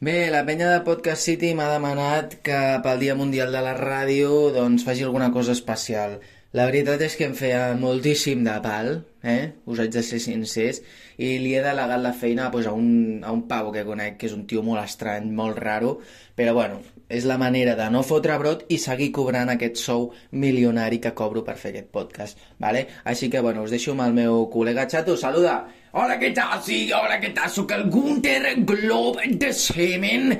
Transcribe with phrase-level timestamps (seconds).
[0.00, 4.46] Bé, la penya de Podcast City m'ha demanat que pel Dia Mundial de la Ràdio
[4.54, 6.14] doncs faci alguna cosa especial.
[6.56, 8.88] La veritat és que em feia moltíssim de pal,
[9.20, 9.52] eh?
[9.68, 10.80] us haig de ser sincers,
[11.20, 14.30] i li he delegat la feina pues, a, un, a un pavo que conec, que
[14.30, 15.92] és un tio molt estrany, molt raro,
[16.32, 16.80] però bueno,
[17.12, 21.44] és la manera de no fotre brot i seguir cobrant aquest sou milionari que cobro
[21.44, 22.86] per fer aquest podcast, vale?
[23.04, 25.60] Així que, bueno, us deixo amb el meu col·lega Chato, saluda!
[25.92, 26.60] Hola, què tal?
[26.62, 27.50] Sí, hola, què tal?
[27.74, 30.36] El Gunther Glob de Semen.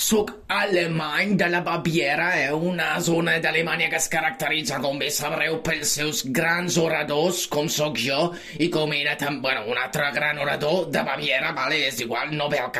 [0.00, 2.52] Soc alemany de la Baviera, eh?
[2.52, 8.00] una zona d'Alemanya que es caracteritza, com bé sabreu, pels seus grans oradors, com sóc
[8.00, 11.82] jo, i com era també, bueno, un altre gran orador de Baviera, vale?
[11.90, 12.72] És igual, no ve al.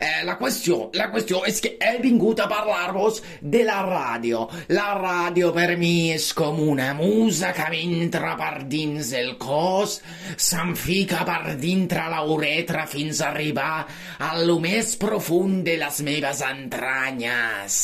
[0.00, 4.46] Eh, la qüestió, la qüestió és que he vingut a parlar-vos de la ràdio.
[4.72, 10.00] La ràdio per mi és com una musa que m'entra per dins el cos,
[10.40, 13.86] se'm fica per dintre la uretra fins a arribar
[14.18, 17.74] a més profund de les meves entranyes.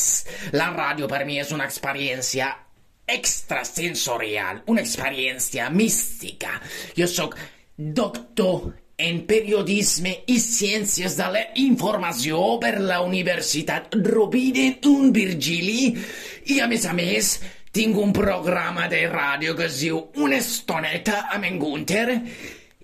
[0.52, 2.52] La ràdio per mi és una experiència
[3.07, 6.60] extrasensorial, una experiència mística.
[6.96, 7.37] Jo sóc
[7.76, 16.60] doctor en periodisme i ciències de la informació per la Universitat Rovira un Virgili i,
[16.60, 17.37] a més a més,
[17.76, 22.07] tinc un programa de ràdio que es diu Una estoneta amb en Gunther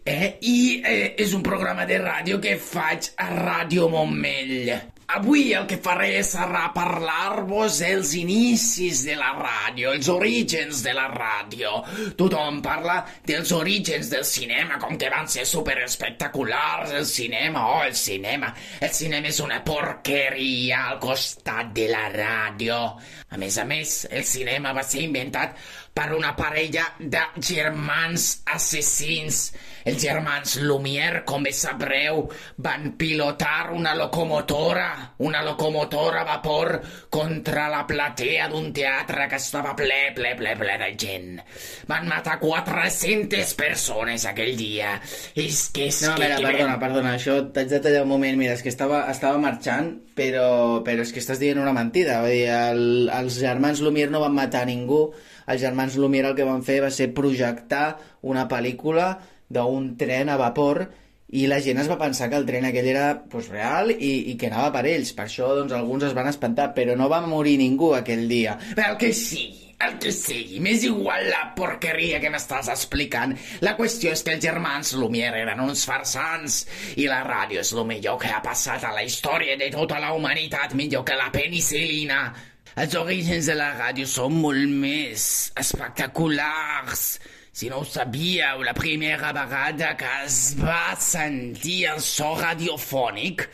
[0.04, 4.72] Eh, I eh, és un programa de ràdio que faig a Ràdio Montmell.
[5.14, 11.04] Avui el que faré serà parlar-vos dels inicis de la ràdio, els orígens de la
[11.12, 11.74] ràdio.
[12.18, 12.96] Tothom parla
[13.28, 18.50] dels orígens del cinema, com que van ser super espectaculars, el cinema, oh, el cinema.
[18.80, 22.80] El cinema és una porqueria al costat de la ràdio.
[23.30, 25.54] A més a més, el cinema va ser inventat
[25.94, 29.44] per una parella de germans assassins.
[29.84, 32.26] Els germans Lumière, com bé sabreu,
[32.62, 36.80] van pilotar una locomotora, una locomotora a vapor
[37.10, 41.40] contra la platea d'un teatre que estava ple, ple, ple, ple de gent.
[41.90, 44.94] Van matar 400 persones aquell dia.
[45.34, 46.28] És que és No, que...
[46.28, 48.38] mira, que perdona, perdona, això t'haig de tallar un moment.
[48.38, 52.20] Mira, és que estava, estava marxant, però, però és que estàs dient una mentida.
[52.22, 55.08] Vull dir, el, els germans Lumière no van matar ningú.
[55.50, 59.08] Els germans Lumière el que van fer va ser projectar una pel·lícula
[59.52, 60.86] d'un tren a vapor
[61.32, 64.36] i la gent es va pensar que el tren aquell era pues, real i, i
[64.36, 65.14] que anava per ells.
[65.16, 68.58] Per això doncs, alguns es van espantar, però no va morir ningú aquell dia.
[68.76, 73.32] El que sigui, el que sigui, m'és igual la porqueria que m'estàs explicant.
[73.64, 76.66] La qüestió és que els germans Lumière eren uns farsants
[77.00, 80.12] i la ràdio és el millor que ha passat a la història de tota la
[80.12, 82.26] humanitat, millor que la penicil·lina.
[82.76, 85.24] Els orígens de la ràdio són molt més
[85.60, 87.16] espectaculars.
[87.52, 90.12] Si no ho sabíeu, la primera vegada que
[90.64, 93.44] va sentir el so radiofònic,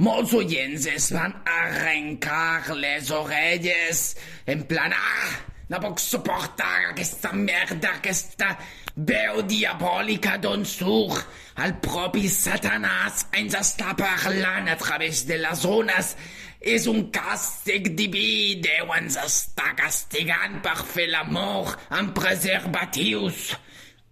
[0.00, 4.00] molts oients es van arrencar les orelles
[4.48, 5.34] en plan, ah,
[5.68, 8.54] no puc suportar aquesta merda, aquesta
[8.96, 11.28] veu diabòlica d'on surt.
[11.60, 16.16] El propi Satanàs ens està parlant a través de les ones.
[16.64, 18.56] És un càstig diví.
[18.64, 23.50] Déu ens està castigant per fer l'amor amb preservatius.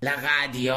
[0.05, 0.77] La ràdio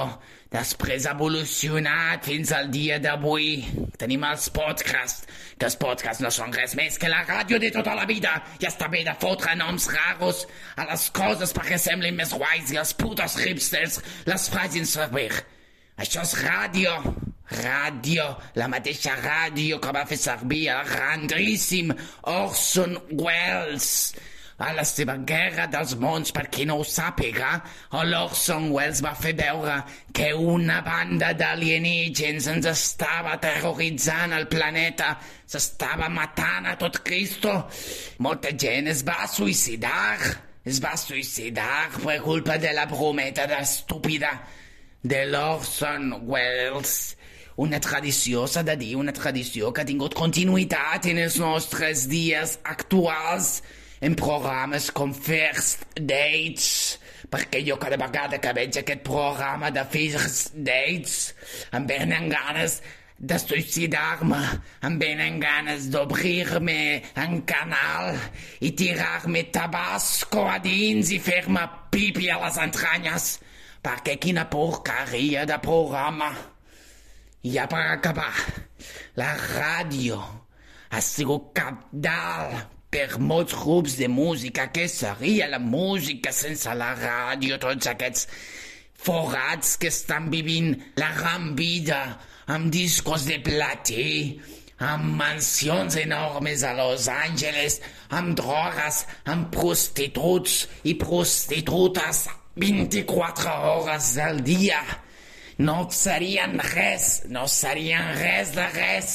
[0.54, 3.66] després ha evolucionat fins al dia d'avui.
[4.00, 5.28] Tenim els podcasts,
[5.60, 8.38] que els podcasts no són res més que la ràdio de tota la vida.
[8.64, 10.46] Ja està bé de fotre noms raros
[10.80, 14.00] a les coses perquè semblin més guais i els putos hipsters
[14.32, 15.34] les facin servir.
[16.00, 16.96] Això és ràdio.
[17.52, 18.26] Ràdio,
[18.58, 21.92] la mateixa ràdio que va fer servir el grandíssim
[22.32, 23.92] Orson Welles
[24.58, 27.58] a la seva guerra dels mons, per qui no ho sàpiga,
[28.08, 29.82] l'Orson Welles va fer veure
[30.16, 37.58] que una banda d'alienígens ens estava terroritzant el planeta, s'estava matant a tot Cristo.
[38.24, 40.18] Molta gent es va suïcidar,
[40.64, 44.32] es va suïcidar per culpa de la brometa estúpida
[45.04, 47.16] de l'Orson Welles.
[47.56, 52.58] Una tradició, s'ha de dir, una tradició que ha tingut continuïtat en els nostres dies
[52.68, 53.62] actuals
[54.04, 56.66] en programes com First Dates,
[57.32, 61.32] perquè jo cada vegada que veig aquest programa de First Dates
[61.72, 62.82] em venen ganes
[63.16, 64.42] de suïcidar-me,
[64.84, 66.82] em venen ganes d'obrir-me
[67.24, 68.18] en canal
[68.60, 71.64] i tirar-me tabasco a dins i fer-me
[71.96, 73.30] pipi a les entranyes,
[73.80, 76.34] perquè quina porqueria de programa.
[77.46, 78.34] Ja per acabar,
[79.22, 80.18] la ràdio
[80.90, 84.66] ha sigut capdalt per molts grups de música.
[84.74, 87.60] Què seria la música sense la ràdio?
[87.62, 88.26] Tots aquests
[89.06, 92.00] forats que estan vivint la gran vida
[92.50, 94.42] amb discos de platí,
[94.82, 97.78] amb mansions enormes a Los Angeles,
[98.10, 102.26] amb drogues, amb prostituts i prostitutes
[102.58, 104.82] 24 hores al dia.
[105.58, 109.12] No serien res, no serien res de res.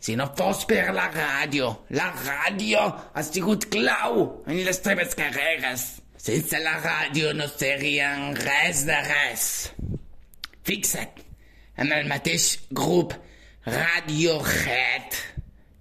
[0.00, 2.80] Si no fos per la ràdio, la ràdio
[3.12, 5.84] ha sigut clau en les teves carreres.
[6.16, 9.46] Sense la ràdio no serien res de res.
[10.64, 11.20] Fixa't,
[11.76, 13.12] en el mateix grup
[13.64, 15.20] Radiohead.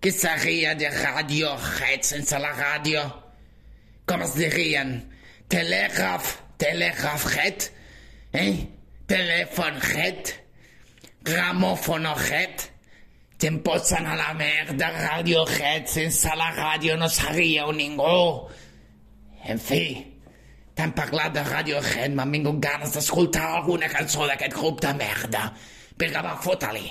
[0.04, 3.04] Què seria de Radiohead sense la ràdio?
[4.08, 4.98] Com es dirien?
[5.52, 7.68] Telègraf, telègrafhead?
[8.40, 8.83] Eh?
[9.14, 10.32] Telèfonhead?
[11.28, 12.64] Gramòfonohead?
[13.38, 15.86] Te'n pots anar a la merda, Radiohead.
[15.92, 18.50] Sense la ràdio no seríeu ningú.
[19.46, 19.84] En fi,
[20.74, 25.46] t'han parlat de Radiohead, m'han vingut ganes d'escoltar alguna cançó d'aquest grup de merda.
[26.00, 26.88] Vinga, va, fota-li.